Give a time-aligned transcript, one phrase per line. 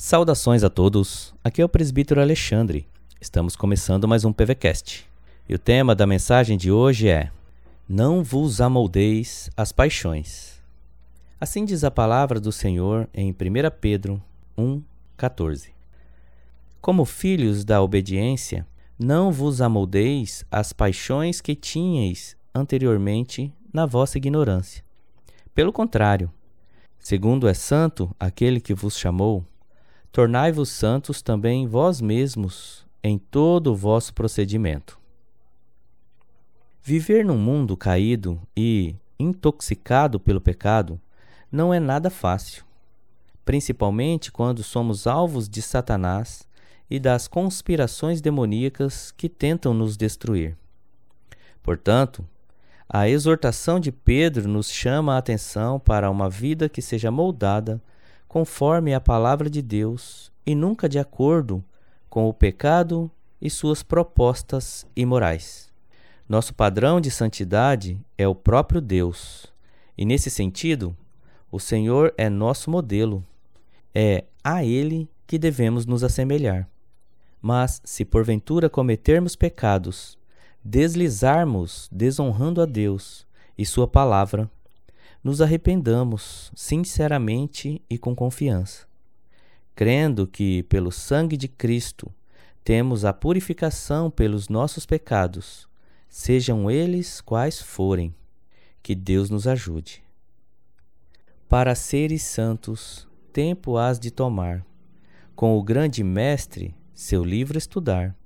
[0.00, 2.86] Saudações a todos, aqui é o presbítero Alexandre.
[3.20, 5.04] Estamos começando mais um PVCast.
[5.48, 7.32] E o tema da mensagem de hoje é:
[7.88, 10.62] Não vos amoldeis as paixões.
[11.40, 13.34] Assim diz a palavra do Senhor em 1
[13.80, 14.22] Pedro
[14.56, 15.70] 1,14.
[16.80, 18.64] Como filhos da obediência,
[18.96, 24.84] não vos amoldeis as paixões que tinhais anteriormente na vossa ignorância.
[25.52, 26.30] Pelo contrário,
[27.00, 29.44] segundo é santo aquele que vos chamou,
[30.12, 34.98] tornai-vos santos também vós mesmos em todo o vosso procedimento.
[36.82, 41.00] Viver num mundo caído e intoxicado pelo pecado
[41.50, 42.64] não é nada fácil,
[43.44, 46.46] principalmente quando somos alvos de Satanás
[46.90, 50.56] e das conspirações demoníacas que tentam nos destruir.
[51.62, 52.26] Portanto,
[52.88, 57.82] a exortação de Pedro nos chama a atenção para uma vida que seja moldada
[58.28, 61.64] conforme a palavra de Deus e nunca de acordo
[62.08, 65.72] com o pecado e suas propostas imorais.
[66.28, 69.46] Nosso padrão de santidade é o próprio Deus,
[69.96, 70.94] e nesse sentido,
[71.50, 73.24] o Senhor é nosso modelo.
[73.94, 76.68] É a Ele que devemos nos assemelhar.
[77.40, 80.18] Mas, se porventura cometermos pecados,
[80.62, 83.26] deslizarmos desonrando a Deus
[83.56, 84.50] e Sua palavra,
[85.28, 88.86] nos arrependamos sinceramente e com confiança,
[89.74, 92.10] crendo que, pelo sangue de Cristo,
[92.64, 95.68] temos a purificação pelos nossos pecados,
[96.08, 98.14] sejam eles quais forem.
[98.82, 100.02] Que Deus nos ajude.
[101.46, 104.64] Para seres santos, tempo hás de tomar,
[105.36, 108.16] com o grande Mestre, seu livro estudar.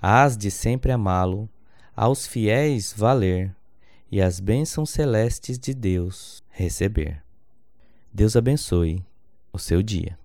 [0.00, 1.50] Hás de sempre amá-lo,
[1.94, 3.54] aos fiéis valer
[4.10, 7.22] e as bênçãos celestes de Deus receber.
[8.12, 9.04] Deus abençoe
[9.52, 10.19] o seu dia.